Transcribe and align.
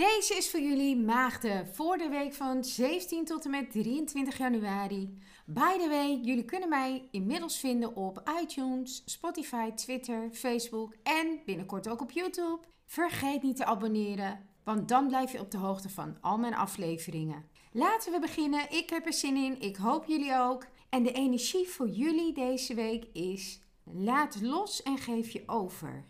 Deze 0.00 0.34
is 0.36 0.50
voor 0.50 0.60
jullie 0.60 0.96
maagden 0.96 1.74
voor 1.74 1.98
de 1.98 2.08
week 2.08 2.34
van 2.34 2.64
17 2.64 3.24
tot 3.24 3.44
en 3.44 3.50
met 3.50 3.70
23 3.70 4.38
januari. 4.38 5.18
By 5.46 5.78
the 5.78 5.88
way, 5.88 6.20
jullie 6.22 6.44
kunnen 6.44 6.68
mij 6.68 7.08
inmiddels 7.10 7.58
vinden 7.58 7.96
op 7.96 8.30
iTunes, 8.42 9.02
Spotify, 9.04 9.70
Twitter, 9.70 10.30
Facebook 10.32 10.94
en 11.02 11.40
binnenkort 11.44 11.88
ook 11.88 12.00
op 12.00 12.10
YouTube. 12.10 12.58
Vergeet 12.86 13.42
niet 13.42 13.56
te 13.56 13.64
abonneren, 13.64 14.48
want 14.64 14.88
dan 14.88 15.06
blijf 15.06 15.32
je 15.32 15.40
op 15.40 15.50
de 15.50 15.58
hoogte 15.58 15.88
van 15.88 16.16
al 16.20 16.38
mijn 16.38 16.54
afleveringen. 16.54 17.44
Laten 17.72 18.12
we 18.12 18.20
beginnen. 18.20 18.70
Ik 18.70 18.90
heb 18.90 19.06
er 19.06 19.12
zin 19.12 19.36
in. 19.36 19.60
Ik 19.60 19.76
hoop 19.76 20.04
jullie 20.04 20.38
ook. 20.38 20.66
En 20.88 21.02
de 21.02 21.12
energie 21.12 21.68
voor 21.68 21.88
jullie 21.88 22.32
deze 22.32 22.74
week 22.74 23.04
is: 23.12 23.60
laat 23.84 24.40
los 24.42 24.82
en 24.82 24.98
geef 24.98 25.30
je 25.30 25.42
over. 25.46 26.04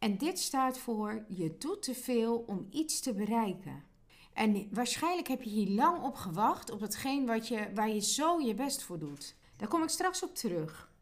En 0.00 0.16
dit 0.18 0.38
staat 0.38 0.78
voor 0.78 1.24
je 1.28 1.56
doet 1.58 1.82
te 1.82 1.94
veel 1.94 2.44
om 2.46 2.66
iets 2.70 3.00
te 3.00 3.14
bereiken. 3.14 3.84
En 4.32 4.68
waarschijnlijk 4.70 5.28
heb 5.28 5.42
je 5.42 5.50
hier 5.50 5.68
lang 5.68 6.02
op 6.02 6.14
gewacht 6.14 6.70
op 6.70 6.80
hetgeen 6.80 7.26
wat 7.26 7.48
je, 7.48 7.70
waar 7.74 7.88
je 7.90 8.00
zo 8.00 8.40
je 8.40 8.54
best 8.54 8.82
voor 8.82 8.98
doet. 8.98 9.36
Daar 9.56 9.68
kom 9.68 9.82
ik 9.82 9.88
straks 9.88 10.22
op 10.22 10.34
terug. 10.34 10.92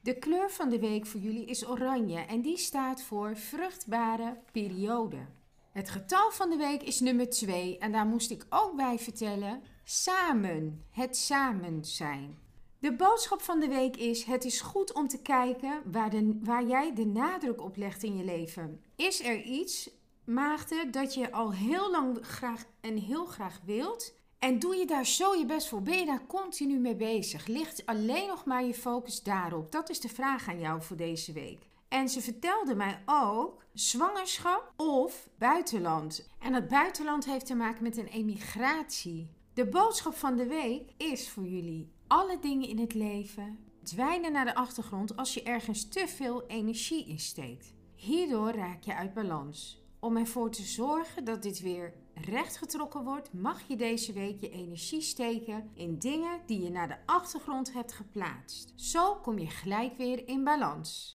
De 0.00 0.18
kleur 0.18 0.50
van 0.50 0.68
de 0.68 0.78
week 0.78 1.06
voor 1.06 1.20
jullie 1.20 1.44
is 1.44 1.66
oranje 1.66 2.20
en 2.20 2.40
die 2.40 2.56
staat 2.56 3.02
voor 3.02 3.36
vruchtbare 3.36 4.38
periode. 4.52 5.26
Het 5.70 5.90
getal 5.90 6.30
van 6.30 6.50
de 6.50 6.56
week 6.56 6.82
is 6.82 7.00
nummer 7.00 7.30
2 7.30 7.78
en 7.78 7.92
daar 7.92 8.06
moest 8.06 8.30
ik 8.30 8.46
ook 8.48 8.76
bij 8.76 8.98
vertellen: 8.98 9.62
samen, 9.84 10.84
het 10.90 11.16
samen 11.16 11.84
zijn. 11.84 12.43
De 12.84 12.92
boodschap 12.92 13.42
van 13.42 13.60
de 13.60 13.68
week 13.68 13.96
is: 13.96 14.24
het 14.24 14.44
is 14.44 14.60
goed 14.60 14.92
om 14.92 15.08
te 15.08 15.22
kijken 15.22 15.82
waar, 15.84 16.10
de, 16.10 16.38
waar 16.42 16.64
jij 16.64 16.94
de 16.94 17.06
nadruk 17.06 17.62
op 17.62 17.76
legt 17.76 18.02
in 18.02 18.16
je 18.16 18.24
leven. 18.24 18.80
Is 18.96 19.24
er 19.24 19.42
iets, 19.42 19.90
maagde, 20.24 20.90
dat 20.90 21.14
je 21.14 21.32
al 21.32 21.52
heel 21.52 21.90
lang 21.90 22.18
graag 22.20 22.64
en 22.80 22.96
heel 22.96 23.24
graag 23.24 23.60
wilt? 23.64 24.14
En 24.38 24.58
doe 24.58 24.76
je 24.76 24.86
daar 24.86 25.06
zo 25.06 25.34
je 25.34 25.46
best 25.46 25.68
voor? 25.68 25.82
Ben 25.82 25.98
je 25.98 26.06
daar 26.06 26.26
continu 26.26 26.78
mee 26.78 26.96
bezig? 26.96 27.46
Ligt 27.46 27.86
alleen 27.86 28.26
nog 28.26 28.44
maar 28.44 28.64
je 28.64 28.74
focus 28.74 29.22
daarop? 29.22 29.72
Dat 29.72 29.90
is 29.90 30.00
de 30.00 30.08
vraag 30.08 30.48
aan 30.48 30.60
jou 30.60 30.82
voor 30.82 30.96
deze 30.96 31.32
week. 31.32 31.66
En 31.88 32.08
ze 32.08 32.20
vertelde 32.20 32.74
mij 32.74 33.02
ook 33.06 33.64
zwangerschap 33.72 34.72
of 34.76 35.28
buitenland. 35.38 36.28
En 36.38 36.52
dat 36.52 36.68
buitenland 36.68 37.24
heeft 37.24 37.46
te 37.46 37.54
maken 37.54 37.82
met 37.82 37.96
een 37.96 38.08
emigratie. 38.08 39.30
De 39.54 39.66
boodschap 39.66 40.14
van 40.14 40.36
de 40.36 40.46
week 40.46 40.90
is 40.96 41.28
voor 41.30 41.46
jullie: 41.46 41.92
alle 42.06 42.38
dingen 42.38 42.68
in 42.68 42.78
het 42.78 42.94
leven 42.94 43.58
dwijnen 43.82 44.32
naar 44.32 44.44
de 44.44 44.54
achtergrond 44.54 45.16
als 45.16 45.34
je 45.34 45.42
ergens 45.42 45.88
te 45.88 46.08
veel 46.08 46.46
energie 46.46 47.06
in 47.06 47.18
steekt. 47.18 47.74
Hierdoor 47.94 48.50
raak 48.52 48.82
je 48.82 48.94
uit 48.94 49.14
balans. 49.14 49.82
Om 50.00 50.16
ervoor 50.16 50.50
te 50.50 50.62
zorgen 50.62 51.24
dat 51.24 51.42
dit 51.42 51.60
weer 51.60 51.94
rechtgetrokken 52.14 53.04
wordt, 53.04 53.32
mag 53.32 53.68
je 53.68 53.76
deze 53.76 54.12
week 54.12 54.40
je 54.40 54.50
energie 54.50 55.00
steken 55.00 55.70
in 55.74 55.98
dingen 55.98 56.40
die 56.46 56.62
je 56.62 56.70
naar 56.70 56.88
de 56.88 57.06
achtergrond 57.06 57.72
hebt 57.72 57.92
geplaatst. 57.92 58.72
Zo 58.76 59.14
kom 59.14 59.38
je 59.38 59.46
gelijk 59.46 59.96
weer 59.96 60.28
in 60.28 60.44
balans. 60.44 61.12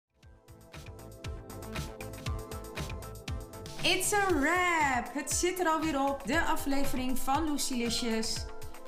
It's 3.85 4.13
a 4.13 4.27
wrap! 4.33 5.13
Het 5.13 5.31
zit 5.31 5.59
er 5.59 5.67
alweer 5.67 6.01
op, 6.01 6.21
de 6.27 6.41
aflevering 6.41 7.19
van 7.19 7.51
Lucilicious. 7.51 8.35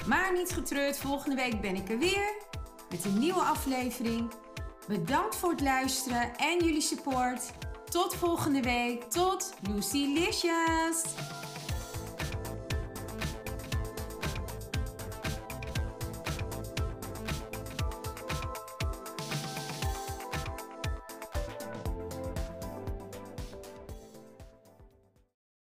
Maar 0.05 0.33
niet 0.33 0.51
getreurd, 0.51 0.97
volgende 0.97 1.35
week 1.35 1.61
ben 1.61 1.75
ik 1.75 1.89
er 1.89 1.97
weer 1.97 2.33
met 2.89 3.05
een 3.05 3.19
nieuwe 3.19 3.39
aflevering. 3.39 4.31
Bedankt 4.87 5.35
voor 5.35 5.49
het 5.49 5.61
luisteren 5.61 6.35
en 6.37 6.57
jullie 6.63 6.81
support. 6.81 7.51
Tot 7.89 8.15
volgende 8.15 8.61
week. 8.61 9.03
Tot 9.03 9.53
Lucilicious! 9.69 11.03